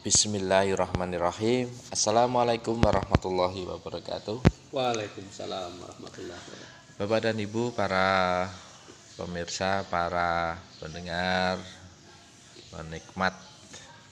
Bismillahirrahmanirrahim. 0.00 1.68
Assalamualaikum 1.92 2.72
warahmatullahi 2.80 3.68
wabarakatuh. 3.68 4.40
Waalaikumsalam 4.72 5.76
warahmatullahi 5.76 6.40
wabarakatuh. 6.40 6.96
Bapak 6.96 7.18
dan 7.20 7.36
Ibu 7.36 7.76
para 7.76 8.08
pemirsa, 9.20 9.84
para 9.92 10.56
pendengar 10.80 11.60
Penikmat 12.72 13.36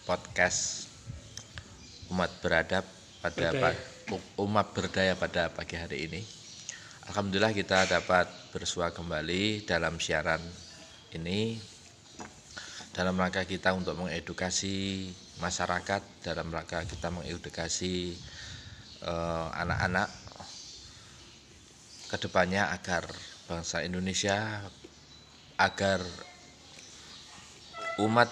podcast 0.05 0.93
Umat 2.13 2.37
beradab 2.45 2.85
pada 3.25 3.73
Umat 4.37 4.69
berdaya 4.77 5.17
pada 5.17 5.49
pagi 5.49 5.81
hari 5.81 6.05
ini. 6.05 6.21
Alhamdulillah 7.09 7.57
kita 7.57 7.89
dapat 7.89 8.29
bersua 8.53 8.93
kembali 8.93 9.65
dalam 9.65 9.97
siaran 9.97 10.45
ini 11.17 11.57
dalam 12.99 13.15
rangka 13.15 13.47
kita 13.47 13.71
untuk 13.79 13.95
mengedukasi 13.95 15.07
masyarakat, 15.39 16.03
dalam 16.27 16.51
rangka 16.51 16.83
kita 16.83 17.15
mengedukasi 17.15 18.11
eh, 19.07 19.49
anak-anak 19.55 20.11
ke 22.11 22.17
depannya 22.19 22.75
agar 22.75 23.07
bangsa 23.47 23.87
Indonesia, 23.87 24.67
agar 25.63 26.03
umat 28.03 28.27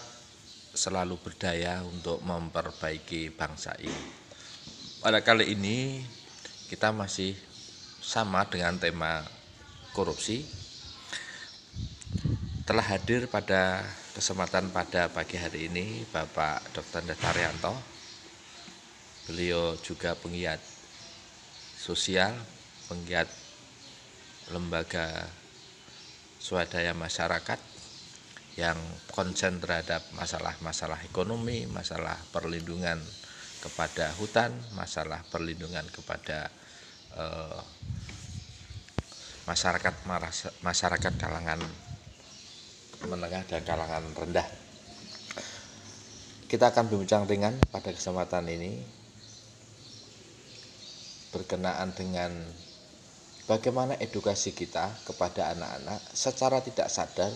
selalu 0.74 1.15
berdaya 1.23 1.87
untuk 1.87 2.19
memperbaiki 2.27 3.30
bangsa 3.38 3.71
ini. 3.79 4.02
Pada 4.98 5.23
kali 5.23 5.55
ini 5.55 6.02
kita 6.66 6.91
masih 6.91 7.38
sama 8.02 8.43
dengan 8.51 8.83
tema 8.83 9.23
korupsi 9.95 10.43
telah 12.66 12.83
hadir 12.83 13.30
pada 13.30 13.87
kesempatan 14.16 14.73
pada 14.73 15.12
pagi 15.12 15.37
hari 15.37 15.69
ini 15.69 16.01
Bapak 16.09 16.73
Dr. 16.73 17.05
Daryanto. 17.20 17.77
Beliau 19.29 19.77
juga 19.84 20.16
penggiat 20.16 20.57
sosial, 21.77 22.32
penggiat 22.88 23.29
lembaga 24.49 25.29
swadaya 26.41 26.96
masyarakat 26.96 27.60
yang 28.57 28.80
konsen 29.13 29.60
terhadap 29.60 30.01
masalah-masalah 30.16 31.04
ekonomi, 31.04 31.69
masalah 31.69 32.16
perlindungan 32.32 32.96
kepada 33.60 34.16
hutan, 34.16 34.57
masalah 34.73 35.21
perlindungan 35.29 35.85
kepada 35.93 36.48
eh, 37.21 37.60
masyarakat 39.45 39.95
masyarakat 40.65 41.13
kalangan 41.21 41.60
menengah 43.07 43.46
dan 43.46 43.62
kalangan 43.62 44.02
rendah. 44.12 44.49
Kita 46.46 46.71
akan 46.71 46.87
berbincang 46.87 47.26
ringan 47.26 47.59
pada 47.74 47.90
kesempatan 47.90 48.46
ini 48.46 48.79
berkenaan 51.35 51.90
dengan 51.93 52.30
bagaimana 53.51 53.98
edukasi 53.98 54.54
kita 54.54 54.95
kepada 55.04 55.52
anak-anak 55.52 56.01
secara 56.15 56.63
tidak 56.63 56.87
sadar 56.87 57.35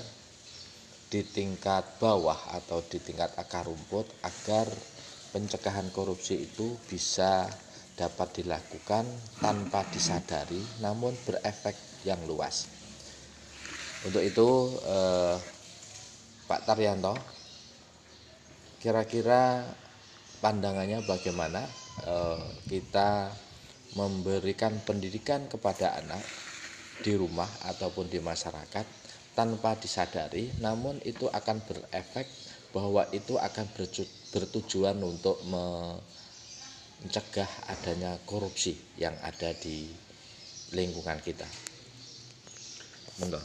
di 1.10 1.26
tingkat 1.26 1.98
bawah 1.98 2.38
atau 2.54 2.86
di 2.86 3.02
tingkat 3.02 3.34
akar 3.34 3.66
rumput 3.66 4.06
agar 4.22 4.70
pencegahan 5.34 5.90
korupsi 5.90 6.46
itu 6.46 6.78
bisa 6.86 7.50
dapat 7.98 8.40
dilakukan 8.40 9.04
tanpa 9.42 9.82
disadari 9.90 10.62
namun 10.78 11.12
berefek 11.26 11.74
yang 12.06 12.22
luas. 12.30 12.70
Untuk 14.06 14.24
itu 14.24 14.48
eh, 14.86 15.36
Pak 16.50 16.66
Taryanto. 16.66 17.14
Kira-kira 18.82 19.62
pandangannya 20.42 21.06
bagaimana? 21.06 21.62
Eh, 22.02 22.42
kita 22.66 23.30
memberikan 23.94 24.74
pendidikan 24.82 25.46
kepada 25.46 25.94
anak 26.02 26.18
di 27.06 27.14
rumah 27.14 27.46
ataupun 27.70 28.10
di 28.10 28.18
masyarakat 28.18 28.82
tanpa 29.38 29.78
disadari 29.78 30.50
namun 30.58 30.98
itu 31.06 31.30
akan 31.30 31.62
berefek 31.62 32.26
bahwa 32.74 33.06
itu 33.14 33.38
akan 33.38 33.70
bertujuan 34.34 34.98
untuk 35.02 35.42
mencegah 35.46 37.50
adanya 37.70 38.18
korupsi 38.26 38.74
yang 38.98 39.14
ada 39.22 39.54
di 39.54 39.86
lingkungan 40.74 41.22
kita. 41.22 41.46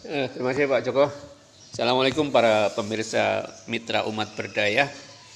Eh, 0.05 0.29
Terima 0.31 0.55
kasih 0.55 0.71
Pak 0.71 0.83
Joko 0.85 1.35
Assalamualaikum 1.75 2.31
para 2.31 2.72
pemirsa 2.72 3.52
mitra 3.68 4.08
umat 4.08 4.31
berdaya 4.31 4.88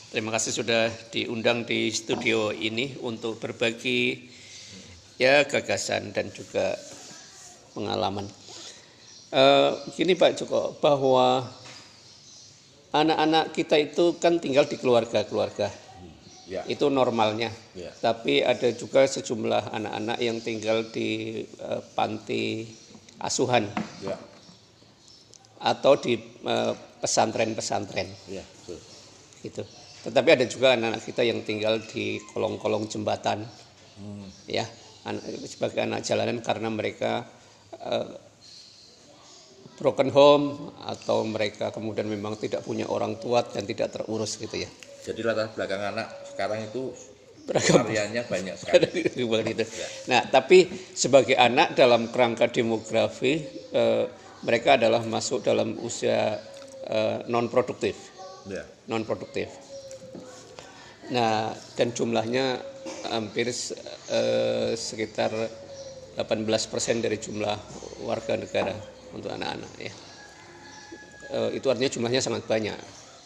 Terima 0.07 0.31
kasih 0.31 0.55
sudah 0.55 0.87
diundang 1.11 1.67
di 1.67 1.91
studio 1.91 2.55
ini 2.55 2.95
untuk 3.03 3.43
berbagi 3.43 4.23
ya 5.19 5.43
gagasan 5.43 6.15
dan 6.15 6.31
juga 6.31 6.79
pengalaman. 7.75 8.23
Eh, 9.35 9.71
gini 9.99 10.15
Pak 10.15 10.39
Joko, 10.39 10.79
bahwa 10.79 11.43
anak-anak 12.95 13.51
kita 13.51 13.75
itu 13.75 14.15
kan 14.15 14.39
tinggal 14.39 14.63
di 14.63 14.79
keluarga-keluarga. 14.79 15.67
Ya. 16.47 16.63
Itu 16.71 16.87
normalnya. 16.87 17.51
Ya. 17.75 17.91
Tapi 17.99 18.47
ada 18.47 18.71
juga 18.71 19.03
sejumlah 19.03 19.75
anak-anak 19.75 20.17
yang 20.23 20.39
tinggal 20.39 20.87
di 20.87 21.43
eh, 21.43 21.81
panti 21.99 22.63
asuhan 23.19 23.67
Ya. 23.99 24.15
Atau 25.59 25.95
di 25.95 26.15
eh, 26.45 26.73
pesantren-pesantren 26.99 28.07
Ya, 28.27 28.43
betul. 28.43 28.79
gitu. 29.43 29.63
Tetapi 29.99 30.29
ada 30.31 30.45
juga 30.47 30.75
anak-anak 30.75 31.03
kita 31.03 31.21
yang 31.23 31.43
tinggal 31.43 31.79
di 31.83 32.23
kolong-kolong 32.31 32.87
jembatan, 32.87 33.43
ya, 34.47 34.63
anak, 35.03 35.23
sebagai 35.43 35.83
anak 35.83 36.03
jalanan 36.03 36.39
karena 36.39 36.71
mereka 36.71 37.27
eh, 37.75 38.07
broken 39.75 40.11
home 40.11 40.75
atau 40.83 41.23
mereka 41.23 41.71
kemudian 41.71 42.07
memang 42.07 42.35
tidak 42.35 42.63
punya 42.63 42.87
orang 42.87 43.15
tua 43.15 43.43
dan 43.47 43.63
tidak 43.63 43.95
terurus 43.95 44.35
gitu 44.35 44.59
ya. 44.59 44.67
Jadi 45.03 45.19
latar 45.23 45.51
belakang 45.55 45.95
anak 45.95 46.07
sekarang 46.27 46.67
itu 46.67 46.91
Beragam. 47.47 47.87
variannya 47.87 48.21
banyak 48.27 48.55
sekali. 48.59 48.87
Seperti 49.15 49.51
itu. 49.55 49.63
Nah, 50.11 50.21
tapi 50.27 50.67
sebagai 50.93 51.33
anak 51.39 51.73
dalam 51.79 52.11
kerangka 52.11 52.51
demografi 52.51 53.39
eh, 53.71 54.05
mereka 54.45 54.79
adalah 54.79 55.03
masuk 55.03 55.43
dalam 55.43 55.75
usia 55.83 56.39
non 57.29 57.51
produktif. 57.51 57.95
Ya. 58.49 58.65
non 58.89 59.05
produktif. 59.05 59.69
Nah, 61.09 61.53
dan 61.73 61.89
jumlahnya 61.89 62.61
hampir 63.09 63.49
eh, 63.49 64.71
sekitar 64.77 65.31
18% 66.19 67.05
dari 67.05 67.17
jumlah 67.17 67.57
warga 68.05 68.37
negara 68.37 68.75
untuk 69.15 69.33
anak-anak 69.33 69.73
ya. 69.81 69.93
Eh, 71.29 71.49
itu 71.57 71.65
artinya 71.69 71.89
jumlahnya 71.89 72.21
sangat 72.21 72.45
banyak. 72.45 72.77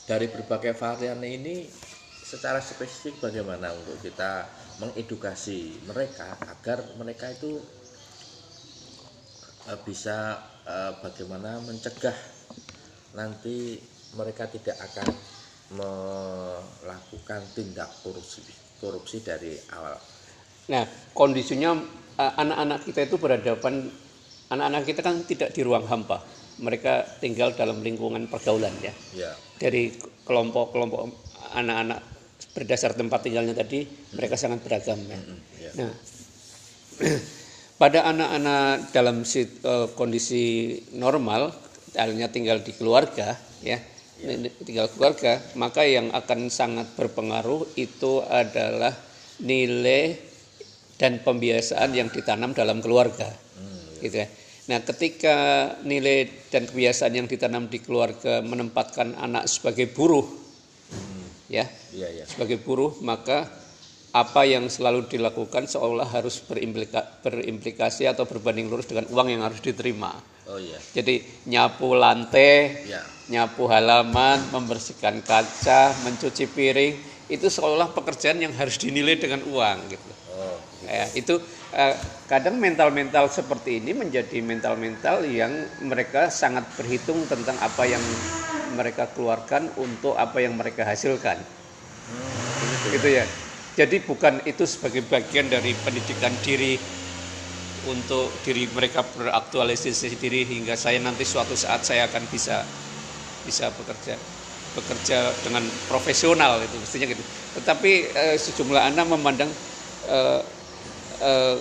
Dari 0.07 0.27
berbagai 0.31 0.75
varian 0.75 1.19
ini 1.23 1.67
secara 2.23 2.63
spesifik 2.63 3.19
bagaimana 3.19 3.71
untuk 3.75 3.99
kita 3.99 4.47
mengedukasi 4.79 5.83
mereka 5.87 6.39
agar 6.39 6.83
mereka 6.95 7.31
itu 7.35 7.59
eh, 7.59 7.82
bisa 9.87 10.39
eh, 10.67 10.91
bagaimana 10.99 11.59
mencegah 11.63 12.15
nanti 13.15 13.79
mereka 14.13 14.49
tidak 14.49 14.77
akan 14.81 15.07
melakukan 15.73 17.41
tindak 17.55 17.89
korupsi 18.03 18.43
korupsi 18.77 19.23
dari 19.23 19.55
awal. 19.71 19.95
Nah, 20.67 20.83
kondisinya 21.15 21.71
eh, 22.19 22.33
anak-anak 22.39 22.79
kita 22.83 22.99
itu 23.07 23.15
berhadapan 23.15 23.87
anak-anak 24.51 24.83
kita 24.85 25.01
kan 25.01 25.15
tidak 25.23 25.49
di 25.55 25.61
ruang 25.63 25.87
hampa. 25.87 26.19
Mereka 26.61 27.17
tinggal 27.17 27.57
dalam 27.57 27.81
lingkungan 27.81 28.29
pergaulan 28.29 28.75
ya. 28.83 28.93
Ya. 29.17 29.31
Dari 29.57 29.89
kelompok-kelompok 30.27 31.01
anak-anak 31.57 31.99
berdasar 32.53 32.93
tempat 32.93 33.25
tinggalnya 33.25 33.57
tadi 33.57 33.87
mereka 34.13 34.37
sangat 34.37 34.61
beragam 34.61 34.99
ya. 35.09 35.17
ya. 35.57 35.71
Nah, 35.79 35.93
pada 37.83 38.07
anak-anak 38.07 38.95
dalam 38.95 39.27
eh, 39.27 39.87
kondisi 39.91 40.71
normal, 40.95 41.51
halnya 41.99 42.31
tinggal 42.31 42.63
di 42.63 42.71
keluarga, 42.71 43.35
ya, 43.59 43.75
tinggal 44.63 44.87
keluarga, 44.95 45.43
maka 45.59 45.83
yang 45.83 46.07
akan 46.15 46.47
sangat 46.47 46.87
berpengaruh 46.95 47.75
itu 47.75 48.23
adalah 48.23 48.95
nilai 49.43 50.15
dan 50.95 51.19
pembiasaan 51.19 51.91
yang 51.91 52.07
ditanam 52.07 52.55
dalam 52.55 52.79
keluarga, 52.79 53.27
gitu 53.99 54.15
ya. 54.15 54.31
Nah, 54.71 54.79
ketika 54.79 55.35
nilai 55.83 56.47
dan 56.47 56.63
kebiasaan 56.63 57.19
yang 57.19 57.27
ditanam 57.27 57.67
di 57.67 57.83
keluarga 57.83 58.39
menempatkan 58.39 59.11
anak 59.19 59.51
sebagai 59.51 59.91
buruh, 59.91 60.23
ya, 61.51 61.67
Iya, 61.91 62.07
iya. 62.15 62.23
sebagai 62.23 62.63
buruh 62.63 62.95
maka 63.03 63.43
apa 64.13 64.45
yang 64.45 64.69
selalu 64.69 65.09
dilakukan 65.09 65.65
seolah 65.65 66.05
harus 66.05 66.37
berimplika- 66.45 67.17
berimplikasi 67.25 68.05
atau 68.05 68.29
berbanding 68.29 68.69
lurus 68.69 68.85
dengan 68.85 69.09
uang 69.09 69.27
yang 69.33 69.41
harus 69.41 69.57
diterima. 69.57 70.13
Oh 70.45 70.61
iya. 70.61 70.77
Jadi 70.93 71.49
nyapu 71.49 71.97
lantai, 71.97 72.85
Ya. 72.85 73.01
nyapu 73.25 73.65
halaman, 73.65 74.53
membersihkan 74.53 75.25
kaca, 75.25 75.97
mencuci 76.05 76.45
piring, 76.45 77.25
itu 77.25 77.47
seolah 77.49 77.89
pekerjaan 77.97 78.37
yang 78.37 78.53
harus 78.53 78.77
dinilai 78.77 79.17
dengan 79.17 79.41
uang 79.49 79.77
gitu. 79.89 80.11
Oh, 80.29 80.61
Ya, 80.85 81.09
itu 81.17 81.41
eh, 81.73 81.95
kadang 82.29 82.61
mental-mental 82.61 83.25
seperti 83.33 83.81
ini 83.81 83.97
menjadi 83.97 84.37
mental-mental 84.45 85.25
yang 85.25 85.65
mereka 85.81 86.29
sangat 86.29 86.77
berhitung 86.77 87.25
tentang 87.25 87.57
apa 87.57 87.89
yang 87.89 88.03
mereka 88.69 89.09
keluarkan 89.09 89.73
untuk 89.81 90.13
apa 90.13 90.37
yang 90.37 90.53
mereka 90.53 90.85
hasilkan. 90.85 91.41
Gitu 92.85 93.09
ya. 93.09 93.25
Jadi 93.73 94.05
bukan 94.05 94.45
itu 94.45 94.69
sebagai 94.69 95.01
bagian 95.09 95.49
dari 95.49 95.73
pendidikan 95.81 96.29
diri 96.45 96.77
untuk 97.89 98.29
diri 98.45 98.69
mereka 98.69 99.01
beraktualisasi 99.01 100.13
diri 100.21 100.45
hingga 100.45 100.77
saya 100.77 101.01
nanti 101.01 101.25
suatu 101.25 101.57
saat 101.57 101.81
saya 101.81 102.05
akan 102.05 102.23
bisa 102.29 102.61
bisa 103.43 103.67
bekerja 103.73 104.15
bekerja 104.73 105.17
dengan 105.41 105.65
profesional 105.89 106.61
itu 106.61 106.75
mestinya 106.77 107.07
gitu. 107.09 107.23
Tetapi 107.61 107.91
eh, 108.13 108.35
sejumlah 108.37 108.93
anak 108.93 109.05
memandang 109.09 109.49
eh, 110.05 110.41
eh, 111.21 111.55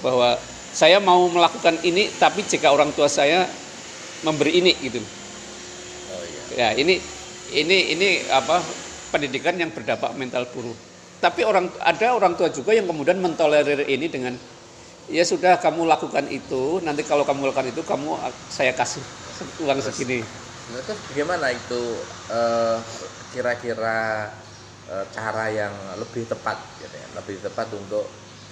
bahwa 0.00 0.40
saya 0.72 1.00
mau 1.04 1.28
melakukan 1.28 1.80
ini 1.84 2.08
tapi 2.16 2.44
jika 2.48 2.72
orang 2.72 2.92
tua 2.96 3.12
saya 3.12 3.44
memberi 4.24 4.56
ini 4.56 4.72
gitu. 4.82 5.00
oh 5.00 6.22
iya. 6.56 6.72
Ya, 6.72 6.80
ini 6.80 6.96
ini 7.52 7.92
ini 7.92 8.08
apa 8.28 8.60
pendidikan 9.12 9.56
yang 9.56 9.68
berdampak 9.72 10.16
mental 10.16 10.48
buruh. 10.52 10.87
Tapi 11.18 11.42
orang 11.42 11.66
ada 11.82 12.14
orang 12.14 12.38
tua 12.38 12.46
juga 12.54 12.70
yang 12.70 12.86
kemudian 12.86 13.18
mentolerir 13.18 13.82
ini 13.90 14.06
dengan 14.06 14.38
ya 15.10 15.24
sudah 15.26 15.58
kamu 15.58 15.88
lakukan 15.88 16.30
itu, 16.30 16.78
nanti 16.84 17.02
kalau 17.02 17.26
kamu 17.26 17.50
lakukan 17.50 17.74
itu 17.74 17.82
kamu 17.82 18.22
saya 18.46 18.70
kasih 18.76 19.02
uang 19.58 19.82
segini. 19.82 20.22
Nah, 20.68 20.84
terus 20.84 21.00
bagaimana 21.10 21.48
itu 21.50 21.82
eh, 22.28 22.78
kira-kira 23.34 24.30
eh, 24.86 25.04
cara 25.10 25.44
yang 25.50 25.74
lebih 25.98 26.28
tepat 26.28 26.54
gitu 26.78 26.94
ya, 26.94 27.06
lebih 27.18 27.36
tepat 27.40 27.66
untuk 27.72 28.04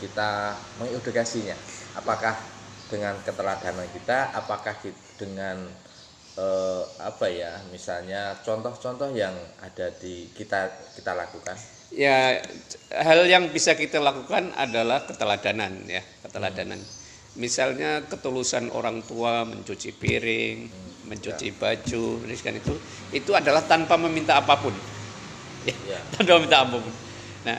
kita 0.03 0.57
mengedukasinya? 0.81 1.55
Apakah 2.03 2.35
dengan 2.91 3.15
keteladanan 3.23 3.87
kita, 3.95 4.35
apakah 4.35 4.75
dengan 5.21 5.71
eh, 6.37 6.83
apa 7.01 7.27
ya, 7.33 7.57
misalnya 7.73 8.37
contoh-contoh 8.45 9.11
yang 9.17 9.33
ada 9.65 9.91
di 9.97 10.29
kita 10.37 10.69
kita 10.95 11.13
lakukan? 11.17 11.57
Ya, 11.97 12.43
hal 12.93 13.25
yang 13.31 13.49
bisa 13.55 13.73
kita 13.79 14.03
lakukan 14.03 14.53
adalah 14.59 15.07
keteladanan 15.09 15.87
ya, 15.89 16.03
keteladanan. 16.27 16.81
Misalnya 17.37 18.05
ketulusan 18.09 18.73
orang 18.73 19.05
tua 19.05 19.45
mencuci 19.45 19.93
piring, 19.97 20.59
mencuci 21.09 21.53
baju, 21.57 22.05
kan 22.25 22.55
itu 22.57 22.75
itu 23.13 23.31
adalah 23.33 23.65
tanpa 23.65 23.97
meminta 24.01 24.41
apa 24.41 24.57
pun. 24.61 24.75
Ya, 25.65 25.77
Ya. 25.95 25.99
tanpa 26.17 26.37
meminta 26.41 26.65
apa 26.65 26.77
pun. 26.81 26.95
Nah, 27.45 27.59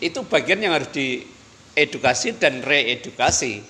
itu 0.00 0.20
bagian 0.24 0.60
yang 0.62 0.72
harus 0.76 0.92
diedukasi 0.92 2.38
dan 2.38 2.64
reedukasi. 2.64 3.60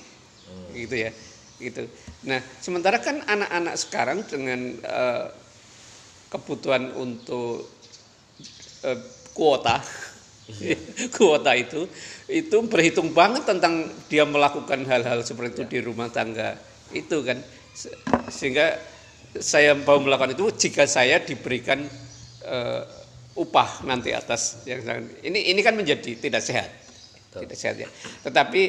Gitu 0.75 0.95
ya. 0.99 1.11
Gitu. 1.59 1.83
Nah, 2.21 2.41
sementara 2.61 3.01
kan 3.01 3.25
anak-anak 3.25 3.75
sekarang 3.81 4.19
dengan 4.29 4.77
eh, 4.77 5.27
kebutuhan 6.29 6.93
untuk 7.01 7.65
eh, 8.85 9.01
kuota 9.33 9.81
kuota 11.17 11.53
itu 11.55 11.87
itu 12.29 12.57
berhitung 12.67 13.15
banget 13.15 13.47
tentang 13.47 13.89
dia 14.11 14.27
melakukan 14.27 14.83
hal-hal 14.85 15.23
seperti 15.23 15.63
itu 15.63 15.65
di 15.67 15.79
rumah 15.81 16.11
tangga 16.13 16.59
itu 16.93 17.23
kan. 17.23 17.39
Se- 17.71 17.95
sehingga 18.29 18.75
saya 19.39 19.79
mau 19.79 20.03
melakukan 20.03 20.35
itu 20.35 20.69
jika 20.69 20.85
saya 20.91 21.23
diberikan 21.23 21.87
eh, 22.45 22.83
upah 23.39 23.87
nanti 23.87 24.11
atas 24.11 24.67
yang 24.67 24.83
ini 25.23 25.55
ini 25.55 25.61
kan 25.63 25.79
menjadi 25.79 26.19
tidak 26.19 26.43
sehat. 26.43 26.69
Tidak 27.31 27.57
sehat 27.57 27.77
ya. 27.79 27.89
Tetapi 28.27 28.63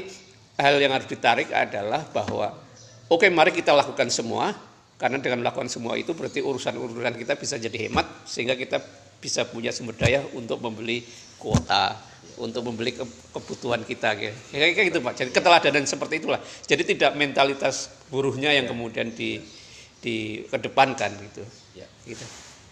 hal 0.62 0.78
yang 0.78 0.94
harus 0.94 1.10
ditarik 1.10 1.50
adalah 1.50 2.06
bahwa 2.14 2.54
oke 3.12 3.28
mari 3.28 3.52
kita 3.52 3.76
lakukan 3.76 4.08
semua. 4.08 4.56
Karena 4.96 5.18
dengan 5.18 5.42
melakukan 5.42 5.66
semua 5.66 5.98
itu 5.98 6.14
berarti 6.14 6.46
urusan-urusan 6.46 7.18
kita 7.18 7.34
bisa 7.34 7.58
jadi 7.58 7.90
hemat 7.90 8.06
sehingga 8.22 8.54
kita 8.54 8.78
bisa 9.18 9.50
punya 9.50 9.74
sumber 9.74 9.98
daya 9.98 10.22
untuk 10.38 10.62
membeli 10.62 11.02
kuota 11.42 11.98
untuk 12.38 12.62
membeli 12.70 12.94
ke- 12.94 13.10
kebutuhan 13.34 13.82
kita 13.82 14.14
kayak 14.14 14.36
kayak 14.54 14.86
gitu 14.94 15.02
pak. 15.02 15.14
Jadi 15.18 15.30
keteladanan 15.34 15.86
seperti 15.90 16.22
itulah. 16.22 16.38
Jadi 16.42 16.84
tidak 16.86 17.18
mentalitas 17.18 17.90
buruhnya 18.14 18.54
yang 18.54 18.70
kemudian 18.70 19.10
di 19.10 19.42
dikedepankan 20.02 21.12
gitu. 21.30 21.44
Ya. 21.78 21.86
gitu. 22.06 22.26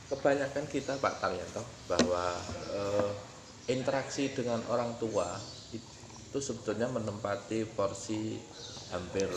Kebanyakan 0.09 0.65
kita 0.65 0.97
Pak 0.97 1.21
Taryanto 1.21 1.61
bahwa 1.85 2.33
eh, 2.73 3.09
interaksi 3.69 4.33
dengan 4.33 4.57
orang 4.73 4.97
tua 4.97 5.37
itu 5.69 6.37
sebetulnya 6.41 6.89
menempati 6.89 7.69
porsi 7.77 8.41
hampir 8.89 9.29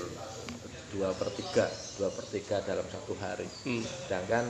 dua 0.92 1.10
per 1.16 1.32
tiga, 1.32 1.66
dua 1.96 2.12
per 2.12 2.24
tiga 2.28 2.60
dalam 2.60 2.84
satu 2.92 3.16
hari. 3.16 3.48
Hmm. 3.64 3.82
Sedangkan 3.82 4.44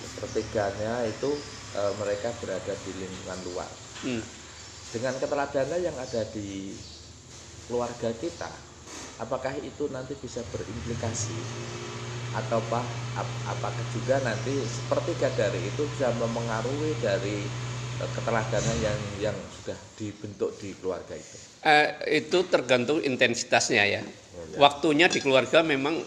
sepertiganya 0.00 1.04
itu 1.06 1.30
eh, 1.76 1.92
mereka 2.00 2.32
berada 2.40 2.74
di 2.80 2.90
lingkungan 2.96 3.40
luar. 3.44 3.70
Hmm. 4.00 4.22
Dengan 4.90 5.14
keteladanan 5.22 5.80
yang 5.84 5.96
ada 6.00 6.26
di 6.34 6.74
keluarga 7.68 8.10
kita, 8.10 8.50
apakah 9.22 9.54
itu 9.62 9.86
nanti 9.92 10.18
bisa 10.18 10.42
berimplikasi 10.42 11.38
ataukah 12.30 12.86
ap- 13.14 13.42
apakah 13.46 13.86
juga 13.90 14.22
nanti 14.22 14.62
sepertiga 14.66 15.30
dari 15.34 15.70
itu 15.70 15.82
bisa 15.90 16.14
memengaruhi 16.14 16.98
dari 16.98 17.46
keteladanan 18.08 18.76
yang 18.80 18.98
yang 19.20 19.36
sudah 19.60 19.76
dibentuk 19.96 20.56
di 20.56 20.72
keluarga 20.76 21.12
itu. 21.12 21.36
Eh, 21.60 21.88
itu 22.24 22.38
tergantung 22.48 23.04
intensitasnya 23.04 23.84
ya. 23.84 24.00
Oh, 24.00 24.44
ya. 24.48 24.56
Waktunya 24.56 25.06
di 25.12 25.20
keluarga 25.20 25.60
memang 25.60 26.00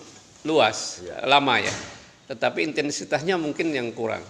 luas, 0.43 1.05
Ya. 1.05 1.21
lama 1.29 1.61
ya. 1.61 1.73
Tetapi 2.25 2.65
intensitasnya 2.65 3.37
mungkin 3.37 3.69
yang 3.69 3.93
kurang. 3.93 4.25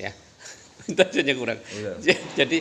Ya. 0.00 0.16
Intensitasnya 0.88 1.34
kurang. 1.36 1.58
Hmm. 1.60 1.76
Iya. 1.76 1.92
J- 2.00 2.24
Jadi 2.40 2.58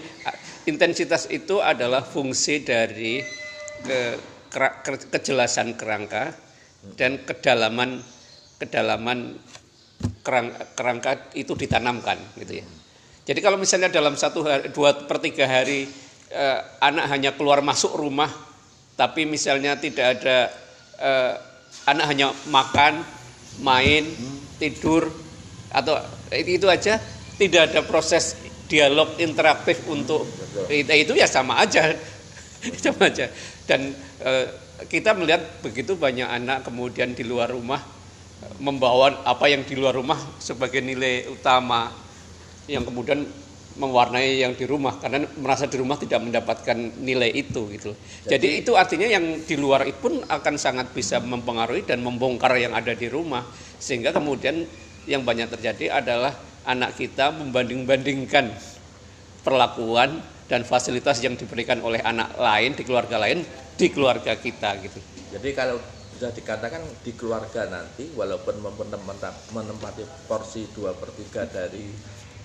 intensitas 0.68 1.31
itu 1.31 1.63
adalah 1.63 2.04
fungsi 2.04 2.62
dari 2.68 3.24
ke, 3.80 4.00
kera- 4.51 4.83
ke- 4.83 5.07
kejelasan 5.07 5.80
kerangka 5.80 6.36
dan 7.00 7.24
kedalaman 7.24 8.04
kedalaman 8.60 9.39
kerang- 10.19 10.56
kerangka 10.75 11.31
itu 11.31 11.56
ditanamkan 11.56 12.19
gitu 12.36 12.60
ya. 12.60 12.65
Jadi 13.29 13.45
kalau 13.45 13.61
misalnya 13.61 13.93
dalam 13.93 14.17
satu 14.17 14.41
hari, 14.41 14.73
dua 14.73 15.05
per 15.05 15.21
tiga 15.21 15.45
hari 15.45 15.85
eh, 16.33 16.59
anak 16.81 17.05
hanya 17.13 17.38
keluar 17.38 17.62
masuk 17.62 17.93
rumah, 17.93 18.25
tapi 18.98 19.29
misalnya 19.29 19.77
tidak 19.77 20.17
ada 20.17 20.50
eh, 20.98 21.33
anak 21.86 22.05
hanya 22.09 22.33
makan, 22.50 23.05
main, 23.62 24.01
tidur 24.57 25.13
atau 25.69 26.01
itu, 26.33 26.65
aja, 26.65 26.98
tidak 27.38 27.69
ada 27.69 27.86
proses 27.86 28.33
dialog 28.65 29.21
interaktif 29.21 29.86
untuk 29.86 30.25
itu, 30.65 30.89
itu 30.89 31.13
ya 31.13 31.29
sama 31.29 31.62
aja, 31.62 31.86
sama 32.81 33.13
aja. 33.13 33.29
Dan 33.69 33.93
eh, 34.25 34.45
kita 34.89 35.13
melihat 35.13 35.62
begitu 35.62 36.01
banyak 36.01 36.25
anak 36.25 36.65
kemudian 36.65 37.13
di 37.13 37.21
luar 37.21 37.53
rumah 37.53 37.77
membawa 38.57 39.21
apa 39.21 39.53
yang 39.53 39.62
di 39.69 39.77
luar 39.77 39.93
rumah 39.93 40.17
sebagai 40.41 40.81
nilai 40.81 41.29
utama 41.29 42.09
yang 42.69 42.85
kemudian 42.85 43.25
mewarnai 43.79 44.43
yang 44.43 44.53
di 44.53 44.67
rumah 44.67 44.99
karena 44.99 45.23
merasa 45.39 45.65
di 45.65 45.79
rumah 45.79 45.95
tidak 45.95 46.19
mendapatkan 46.19 46.77
nilai 46.99 47.31
itu 47.31 47.65
gitu. 47.71 47.95
Jadi, 48.27 48.61
itu 48.61 48.75
artinya 48.75 49.07
yang 49.07 49.39
di 49.39 49.55
luar 49.55 49.88
itu 49.88 49.97
pun 50.03 50.19
akan 50.19 50.55
sangat 50.59 50.91
bisa 50.91 51.23
mempengaruhi 51.23 51.88
dan 51.88 52.03
membongkar 52.03 52.59
yang 52.59 52.75
ada 52.75 52.91
di 52.91 53.07
rumah 53.07 53.47
sehingga 53.79 54.11
kemudian 54.11 54.67
yang 55.07 55.23
banyak 55.23 55.47
terjadi 55.47 56.03
adalah 56.03 56.35
anak 56.67 56.99
kita 56.99 57.31
membanding-bandingkan 57.31 58.51
perlakuan 59.41 60.19
dan 60.51 60.67
fasilitas 60.67 61.23
yang 61.23 61.39
diberikan 61.39 61.79
oleh 61.79 62.03
anak 62.03 62.35
lain 62.35 62.75
di 62.75 62.83
keluarga 62.83 63.15
lain 63.21 63.41
di 63.79 63.88
keluarga 63.88 64.35
kita 64.35 64.75
gitu. 64.83 64.99
Jadi 65.31 65.49
kalau 65.55 65.79
sudah 66.19 66.35
dikatakan 66.35 66.83
di 66.99 67.15
keluarga 67.15 67.63
nanti 67.71 68.11
walaupun 68.11 68.59
menempa- 68.59 69.39
menempati 69.55 70.03
porsi 70.27 70.67
dua 70.75 70.91
per 70.91 71.15
tiga 71.15 71.47
dari 71.47 71.95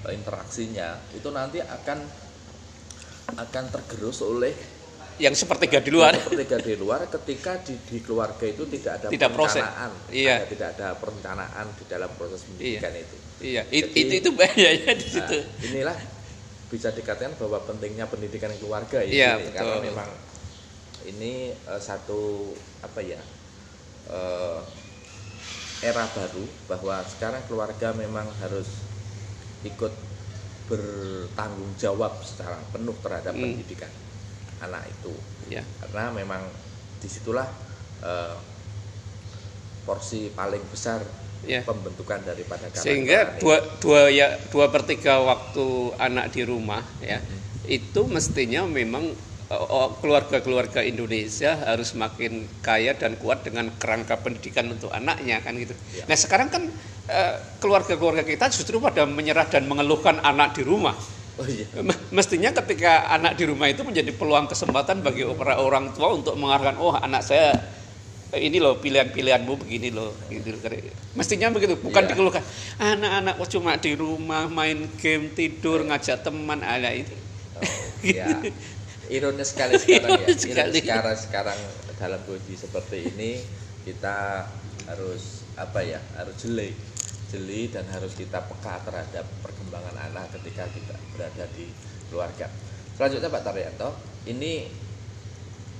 interaksinya 0.06 1.00
itu 1.10 1.28
nanti 1.30 1.60
akan 1.60 1.98
akan 3.34 3.64
tergerus 3.70 4.20
oleh 4.20 4.52
Yang 5.14 5.46
sepertiga 5.46 5.78
di 5.78 5.94
luar. 5.94 6.10
sepertiga 6.18 6.58
di 6.58 6.74
luar 6.74 7.06
ketika 7.06 7.62
di, 7.62 7.78
di 7.80 8.02
keluarga 8.02 8.42
itu 8.44 8.66
tidak 8.66 8.98
ada 8.98 9.06
Tidak 9.08 9.30
proses. 9.30 9.62
perencanaan 9.62 9.92
Iya. 10.10 10.34
ada- 10.36 10.48
tidak 10.50 10.68
ada 10.74 10.88
perencanaan 10.98 11.66
di 11.72 11.84
dalam 11.86 12.10
proses 12.12 12.42
pendidikan 12.42 12.90
itu 12.92 13.16
Iya, 13.38 13.62
it- 13.70 13.90
Jadi- 13.90 14.00
itu 14.00 14.14
itu 14.18 14.30
bahayanya 14.32 14.92
di 14.92 15.06
situ. 15.06 15.38
Nah, 15.38 15.62
inilah 15.62 15.98
bisa 16.66 16.90
dikatakan 16.90 17.38
bahwa 17.38 17.62
pentingnya 17.62 18.06
pendidikan 18.06 18.50
keluarga 18.58 18.98
ya 19.00 19.10
Iya, 19.10 19.30
ini. 19.36 19.42
betul. 19.44 19.54
karena 19.54 19.76
memang 19.80 20.10
ini 21.04 21.32
eh, 21.54 21.80
satu 21.80 22.50
apa 22.80 22.98
ya 22.98 23.20
eh, 24.10 24.60
era 25.80 26.04
baru 26.08 26.42
bahwa 26.66 27.04
sekarang 27.04 27.46
keluarga 27.46 27.92
memang 27.92 28.26
harus 28.40 28.66
ikut 29.64 29.92
bertanggung 30.64 31.72
jawab 31.76 32.20
secara 32.24 32.56
penuh 32.72 32.96
terhadap 33.04 33.36
Hmm. 33.36 33.42
pendidikan 33.52 33.92
anak 34.64 34.88
itu 34.88 35.12
ya 35.52 35.60
karena 35.84 36.08
memang 36.14 36.42
di 37.00 37.08
situlah 37.08 37.48
eh, 38.00 38.36
porsi 39.84 40.32
paling 40.32 40.64
besar 40.72 41.04
Ya. 41.44 41.60
pembentukan 41.60 42.24
daripada 42.24 42.72
karakter 42.72 42.88
sehingga 42.88 43.36
dua 43.36 43.60
dua 43.76 44.08
ya 44.08 44.32
dua 44.48 44.72
per 44.72 44.88
tiga 44.88 45.20
waktu 45.20 45.92
anak 46.00 46.32
di 46.32 46.40
rumah 46.40 46.80
ya 47.04 47.20
itu 47.68 48.08
mestinya 48.08 48.64
memang 48.64 49.12
keluarga-keluarga 50.00 50.80
Indonesia 50.80 51.52
harus 51.68 51.92
makin 51.94 52.48
kaya 52.64 52.96
dan 52.96 53.14
kuat 53.20 53.44
dengan 53.44 53.68
kerangka 53.76 54.16
pendidikan 54.18 54.72
untuk 54.72 54.88
anaknya 54.88 55.44
kan 55.44 55.52
gitu. 55.60 55.76
Ya. 55.92 56.08
Nah 56.08 56.16
sekarang 56.16 56.48
kan 56.48 56.62
eh, 57.12 57.34
keluarga-keluarga 57.60 58.24
kita 58.24 58.48
justru 58.48 58.80
pada 58.80 59.04
menyerah 59.04 59.44
dan 59.48 59.68
mengeluhkan 59.68 60.20
anak 60.24 60.56
di 60.56 60.62
rumah. 60.64 60.96
oh 61.34 61.46
iya 61.50 61.66
Mestinya 62.14 62.54
ketika 62.54 63.10
anak 63.10 63.36
di 63.36 63.44
rumah 63.44 63.68
itu 63.68 63.82
menjadi 63.84 64.14
peluang 64.14 64.46
kesempatan 64.48 65.02
bagi 65.04 65.26
para 65.34 65.60
orang 65.60 65.92
tua 65.92 66.14
untuk 66.14 66.38
mengarahkan, 66.40 66.78
oh 66.80 66.96
anak 66.96 67.20
saya 67.26 67.52
eh, 68.32 68.40
ini 68.48 68.58
loh 68.58 68.80
pilihan-pilihanmu 68.80 69.52
begini 69.60 69.92
loh. 69.92 70.16
Gitu. 70.32 70.56
Mestinya 71.14 71.52
begitu, 71.52 71.76
bukan 71.78 72.02
Iya. 72.06 72.10
dikeluhkan. 72.16 72.42
Anak-anak 72.80 73.34
kok 73.38 73.48
cuma 73.54 73.76
di 73.76 73.92
rumah 73.94 74.48
main 74.48 74.88
game 74.98 75.30
tidur 75.36 75.84
ngajak 75.84 76.24
teman 76.24 76.64
ada 76.64 76.90
ini. 76.90 77.12
Oh, 77.54 77.62
ya. 78.02 78.40
Ironis 79.10 79.52
sekali 79.52 79.74
sekarang 79.76 80.10
ya. 80.16 80.26
Ironis 80.26 80.40
sekali. 80.40 80.78
sekarang 80.80 81.16
sekarang 81.18 81.58
dalam 82.00 82.20
kondisi 82.24 82.56
seperti 82.64 83.12
ini 83.14 83.40
kita 83.84 84.48
harus 84.88 85.44
apa 85.56 85.80
ya? 85.84 86.00
Harus 86.16 86.34
jeli, 86.40 86.72
jeli 87.28 87.68
dan 87.68 87.84
harus 87.92 88.16
kita 88.16 88.40
peka 88.44 88.80
terhadap 88.84 89.24
perkembangan 89.44 89.96
anak 90.12 90.32
ketika 90.40 90.64
kita 90.72 90.94
berada 91.16 91.44
di 91.52 91.68
keluarga. 92.08 92.48
Selanjutnya 92.94 93.28
Pak 93.28 93.42
Taryanto, 93.42 93.90
ini 94.30 94.70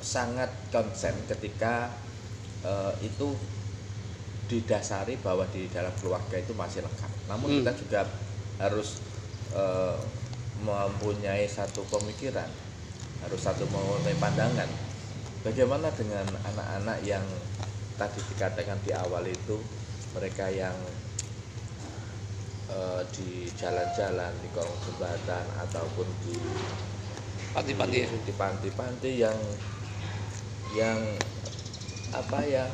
sangat 0.04 0.50
konsen 0.68 1.14
ketika 1.30 1.88
eh, 2.64 2.92
itu 3.04 3.32
didasari 4.44 5.16
bahwa 5.24 5.48
di 5.48 5.64
dalam 5.72 5.92
keluarga 6.00 6.36
itu 6.36 6.52
masih 6.52 6.84
lengkap. 6.84 7.12
Namun 7.32 7.48
Hmm. 7.48 7.56
kita 7.64 7.72
juga 7.80 8.00
harus 8.60 9.00
eh, 9.54 9.96
mempunyai 10.60 11.46
satu 11.46 11.82
pemikiran, 11.88 12.46
harus 13.24 13.40
satu 13.40 13.64
mempunyai 13.68 14.16
pandangan. 14.20 14.68
Bagaimana 15.44 15.88
dengan 15.92 16.24
anak-anak 16.44 16.98
yang 17.04 17.24
tadi 17.96 18.20
dikatakan 18.32 18.80
di 18.84 18.92
awal 18.92 19.24
itu 19.28 19.60
mereka 20.16 20.48
yang 20.48 20.76
eh, 22.70 23.02
di 23.16 23.48
jalan-jalan 23.56 24.32
di 24.40 24.48
kolong 24.52 24.78
jembatan 24.88 25.44
ataupun 25.68 26.06
di 26.24 26.36
Panti-panti 27.54 28.02
ya. 28.02 28.08
di 28.10 28.34
panti-panti 28.34 29.10
yang 29.14 29.38
yang 30.74 30.98
apa 32.10 32.42
ya 32.42 32.66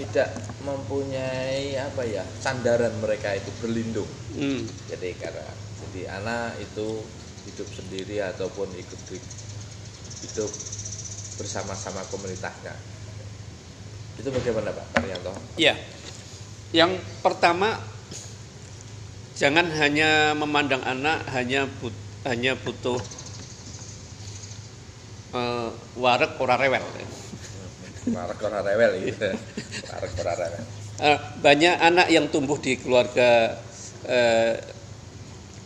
tidak 0.00 0.32
mempunyai 0.64 1.76
apa 1.76 2.08
ya 2.08 2.24
sandaran 2.40 2.94
mereka 3.04 3.36
itu 3.36 3.50
berlindung 3.60 4.08
Hmm. 4.38 4.64
jadi 4.86 5.18
karena 5.18 5.44
jadi 5.82 6.02
anak 6.22 6.62
itu 6.62 7.02
hidup 7.48 7.68
sendiri 7.72 8.20
ataupun 8.20 8.68
ikut 8.76 9.00
hidup 10.22 10.52
bersama-sama 11.40 12.04
komunitasnya 12.12 12.76
itu 14.18 14.28
bagaimana 14.34 14.74
Pak 14.74 14.86
Taryanto? 14.98 15.30
Ya. 15.54 15.78
Yang 16.74 16.98
pertama 17.22 17.78
jangan 19.38 19.70
hanya 19.78 20.34
memandang 20.34 20.82
anak 20.82 21.22
hanya 21.30 21.70
but, 21.78 21.94
hanya 22.26 22.58
butuh 22.58 22.98
eh, 25.38 25.70
warek 25.94 26.34
ora 26.42 26.58
rewel. 26.58 26.82
Marek 28.10 28.40
ora 28.42 28.60
rewel 28.66 28.92
gitu. 29.06 29.30
Marek 29.86 30.12
ora 30.18 30.34
rewel. 30.34 30.64
Eh, 30.98 31.18
banyak 31.38 31.74
anak 31.78 32.10
yang 32.10 32.26
tumbuh 32.26 32.58
di 32.58 32.74
keluarga 32.74 33.54
eh, 34.02 34.58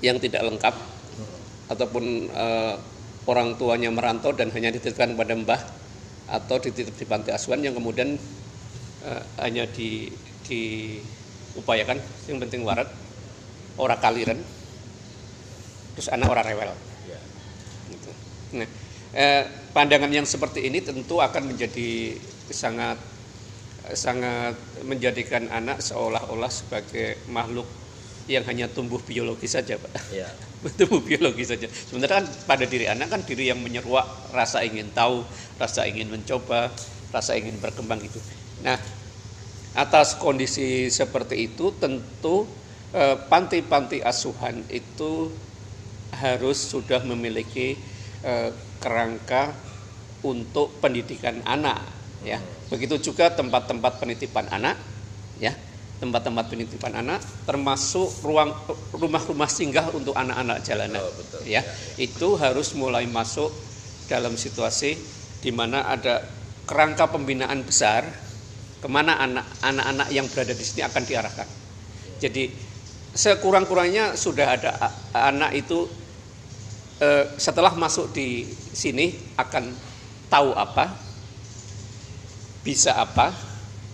yang 0.04 0.20
tidak 0.20 0.44
lengkap 0.44 0.76
ataupun 1.72 2.04
eh, 2.28 2.74
orang 3.26 3.56
tuanya 3.56 3.88
merantau 3.88 4.34
dan 4.34 4.50
hanya 4.52 4.74
dititipkan 4.74 5.14
pada 5.16 5.32
mbah 5.32 5.62
atau 6.28 6.56
dititip 6.58 6.94
di 6.96 7.06
panti 7.06 7.30
asuhan 7.34 7.62
yang 7.62 7.74
kemudian 7.74 8.18
eh, 9.06 9.22
hanya 9.40 9.66
di 9.70 10.10
diupayakan 10.42 11.96
yang 12.28 12.38
penting 12.42 12.66
warat 12.66 12.90
ora 13.78 13.96
kaliren 13.96 14.36
terus 15.96 16.08
anak 16.12 16.28
ora 16.28 16.42
rewel 16.44 16.72
Ya. 17.02 17.18
gitu. 17.90 18.10
Nah, 18.62 18.68
eh, 19.16 19.42
pandangan 19.74 20.12
yang 20.12 20.22
seperti 20.22 20.70
ini 20.70 20.78
tentu 20.80 21.18
akan 21.18 21.50
menjadi 21.50 22.14
sangat 22.52 22.94
sangat 23.90 24.54
menjadikan 24.86 25.50
anak 25.50 25.82
seolah-olah 25.82 26.46
sebagai 26.46 27.18
makhluk 27.26 27.66
yang 28.30 28.44
hanya 28.46 28.70
tumbuh 28.70 29.00
biologis 29.02 29.54
saja, 29.54 29.78
Pak. 29.78 29.92
Ya. 30.14 30.28
tumbuh 30.78 31.02
biologis 31.02 31.50
saja. 31.50 31.66
Sementara 31.70 32.22
kan 32.22 32.26
pada 32.46 32.64
diri 32.66 32.86
anak 32.86 33.10
kan 33.10 33.20
diri 33.26 33.50
yang 33.50 33.58
menyeruak 33.58 34.06
rasa 34.30 34.62
ingin 34.62 34.90
tahu, 34.94 35.26
rasa 35.58 35.86
ingin 35.86 36.10
mencoba, 36.10 36.70
rasa 37.10 37.34
ingin 37.34 37.58
berkembang 37.58 37.98
itu. 38.02 38.18
Nah, 38.62 38.78
atas 39.74 40.20
kondisi 40.20 40.92
seperti 40.92 41.52
itu 41.52 41.74
tentu 41.80 42.46
eh, 42.92 43.16
panti-panti 43.26 44.04
asuhan 44.04 44.68
itu 44.68 45.32
harus 46.12 46.58
sudah 46.60 47.00
memiliki 47.08 47.80
eh, 48.20 48.50
kerangka 48.78 49.56
untuk 50.22 50.78
pendidikan 50.78 51.42
anak 51.42 51.82
ya 52.22 52.38
begitu 52.70 53.10
juga 53.10 53.34
tempat-tempat 53.34 53.98
penitipan 53.98 54.46
anak 54.48 54.78
ya 55.34 55.50
tempat-tempat 56.02 56.50
penitipan 56.50 56.98
anak 56.98 57.22
termasuk 57.46 58.10
ruang 58.26 58.50
rumah-rumah 58.90 59.46
singgah 59.46 59.86
untuk 59.94 60.18
anak-anak 60.18 60.58
jalanan. 60.66 60.98
Oh, 60.98 61.14
betul. 61.14 61.46
ya 61.46 61.62
itu 61.94 62.34
harus 62.34 62.74
mulai 62.74 63.06
masuk 63.06 63.54
dalam 64.10 64.34
situasi 64.34 64.98
di 65.38 65.54
mana 65.54 65.86
ada 65.86 66.18
kerangka 66.66 67.06
pembinaan 67.06 67.62
besar 67.62 68.02
ke 68.82 68.88
mana 68.90 69.14
anak 69.22 69.46
anak-anak 69.62 70.08
yang 70.10 70.26
berada 70.26 70.50
di 70.50 70.64
sini 70.66 70.82
akan 70.82 71.02
diarahkan. 71.06 71.48
Jadi 72.18 72.50
sekurang-kurangnya 73.14 74.18
sudah 74.18 74.46
ada 74.58 74.70
anak 75.14 75.54
itu 75.54 75.86
eh, 76.98 77.30
setelah 77.38 77.78
masuk 77.78 78.10
di 78.10 78.42
sini 78.74 79.38
akan 79.38 79.70
tahu 80.26 80.50
apa 80.50 80.98
bisa 82.66 82.98
apa 82.98 83.30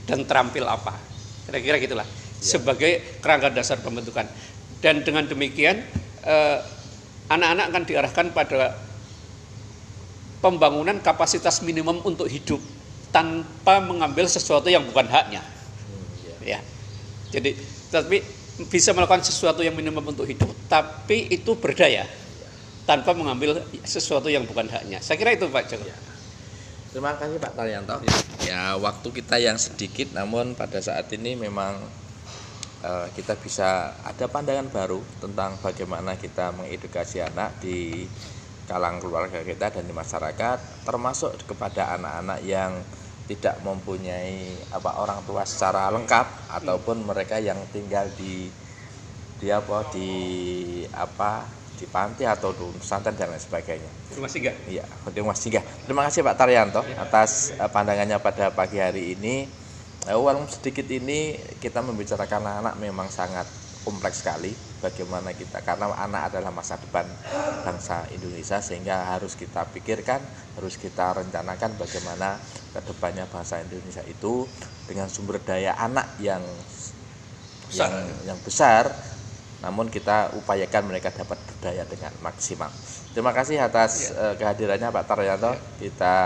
dan 0.09 0.25
terampil 0.25 0.65
apa 0.65 1.08
kira-kira 1.49 1.81
gitulah. 1.81 2.07
Sebagai 2.39 3.19
kerangka 3.25 3.49
dasar 3.49 3.81
pembentukan. 3.81 4.29
Dan 4.85 5.01
dengan 5.03 5.25
demikian 5.25 5.81
eh, 6.23 6.59
anak-anak 7.33 7.65
akan 7.73 7.83
diarahkan 7.89 8.27
pada 8.37 8.77
pembangunan 10.45 11.01
kapasitas 11.03 11.65
minimum 11.65 12.05
untuk 12.05 12.31
hidup 12.31 12.61
tanpa 13.11 13.81
mengambil 13.81 14.29
sesuatu 14.29 14.69
yang 14.69 14.85
bukan 14.85 15.09
haknya. 15.09 15.43
Hmm, 15.43 16.05
ya. 16.45 16.59
ya. 16.59 16.61
Jadi 17.33 17.57
tapi 17.89 18.21
bisa 18.69 18.93
melakukan 18.93 19.25
sesuatu 19.25 19.65
yang 19.65 19.73
minimum 19.73 20.03
untuk 20.13 20.29
hidup 20.29 20.51
tapi 20.67 21.31
itu 21.31 21.55
berdaya 21.57 22.05
tanpa 22.85 23.13
mengambil 23.13 23.65
sesuatu 23.85 24.29
yang 24.29 24.45
bukan 24.45 24.69
haknya. 24.69 25.01
Saya 25.01 25.21
kira 25.21 25.37
itu 25.37 25.49
Pak 25.49 25.65
Joko. 25.69 25.85
Ya. 25.85 25.97
Terima 26.89 27.13
kasih 27.21 27.37
Pak 27.37 27.53
Taryanto. 27.53 28.01
Ya, 28.01 28.17
waktu 28.57 29.09
kita 29.13 29.37
yang 29.41 29.59
sedikit 29.61 30.13
namun 30.17 30.55
pada 30.57 30.81
saat 30.81 31.11
ini 31.13 31.35
memang 31.37 31.77
eh, 32.85 33.07
kita 33.13 33.37
bisa 33.41 33.99
ada 34.05 34.27
pandangan 34.31 34.69
baru 34.71 35.01
tentang 35.21 35.59
bagaimana 35.61 36.17
kita 36.17 36.55
mengedukasi 36.57 37.25
anak 37.25 37.61
di 37.61 38.07
kalangan 38.69 39.01
keluarga 39.01 39.41
kita 39.41 39.81
dan 39.81 39.85
di 39.89 39.95
masyarakat 39.97 40.85
termasuk 40.85 41.41
kepada 41.49 41.97
anak-anak 41.97 42.41
yang 42.45 42.73
tidak 43.29 43.61
mempunyai 43.61 44.57
apa 44.73 45.01
orang 45.01 45.21
tua 45.29 45.45
secara 45.45 45.93
lengkap 45.93 46.53
ataupun 46.61 47.05
mereka 47.05 47.37
yang 47.41 47.61
tinggal 47.73 48.09
di 48.17 48.49
di 49.39 49.49
apa 49.53 49.85
di 49.93 50.11
apa 50.93 51.45
di 51.79 51.87
panti 51.87 52.27
atau 52.27 52.51
di 52.51 52.67
pesantren 52.83 53.15
dan 53.15 53.31
lain 53.31 53.39
sebagainya. 53.39 53.91
Terima 54.11 54.27
kasih 54.27 54.41
Iya, 54.67 54.85
terima 55.15 55.31
kasih. 55.31 55.49
Gak. 55.55 55.65
Terima 55.87 56.03
kasih 56.11 56.21
Pak 56.27 56.35
Taryanto 56.35 56.83
atas 56.99 57.55
eh, 57.55 57.71
pandangannya 57.71 58.19
pada 58.19 58.51
pagi 58.51 58.83
hari 58.83 59.15
ini. 59.15 59.47
Eh, 60.11 60.19
Walaupun 60.19 60.51
sedikit 60.51 60.91
ini 60.91 61.39
kita 61.63 61.79
membicarakan 61.87 62.67
anak 62.67 62.75
memang 62.83 63.07
sangat 63.07 63.47
kompleks 63.87 64.21
sekali 64.21 64.53
bagaimana 64.83 65.33
kita 65.33 65.65
karena 65.65 65.89
anak 65.97 66.35
adalah 66.35 66.53
masa 66.53 66.77
depan 66.77 67.07
bangsa 67.65 68.05
Indonesia 68.13 68.61
sehingga 68.61 69.17
harus 69.17 69.39
kita 69.39 69.65
pikirkan, 69.71 70.21
harus 70.59 70.77
kita 70.77 71.17
rencanakan 71.17 71.79
bagaimana 71.79 72.37
ke 72.75 72.81
depannya 72.85 73.25
bangsa 73.31 73.63
Indonesia 73.63 74.05
itu 74.05 74.45
dengan 74.85 75.09
sumber 75.09 75.41
daya 75.41 75.79
anak 75.79 76.19
yang 76.21 76.43
Besar. 77.69 77.85
yang, 77.93 77.95
yang 78.33 78.39
besar 78.41 78.85
namun 79.59 79.91
kita 79.91 80.31
upayakan 80.39 80.87
mereka 80.87 81.11
dapat 81.11 81.39
berdaya 81.43 81.83
dengan 81.89 82.15
maksimal. 82.23 82.71
Terima 83.11 83.35
kasih 83.35 83.59
atas 83.59 84.15
ya. 84.15 84.31
uh, 84.31 84.35
kehadirannya 84.39 84.95
Pak 84.95 85.05
Taryanto. 85.11 85.53
Ya. 85.55 85.59
Kita 85.83 86.17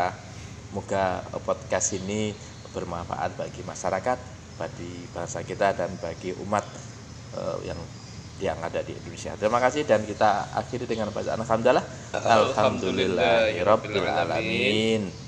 moga 0.77 1.25
podcast 1.45 1.97
ini 1.97 2.37
bermanfaat 2.73 3.37
bagi 3.37 3.65
masyarakat, 3.65 4.19
bagi 4.57 4.93
bangsa 5.13 5.41
kita 5.45 5.73
dan 5.77 5.93
bagi 6.01 6.37
umat 6.45 6.65
uh, 7.37 7.61
yang 7.65 7.81
yang 8.43 8.59
ada 8.59 8.83
di 8.83 8.93
Indonesia. 8.93 9.39
Terima 9.39 9.63
kasih 9.63 9.87
dan 9.87 10.03
kita 10.03 10.53
akhiri 10.53 10.85
dengan 10.85 11.09
bacaan 11.15 11.41
alhamdulillah. 11.41 11.85
Alhamdulillah. 12.13 13.55
Alhamdulillah. 13.55 14.29
Alamin. 14.29 15.22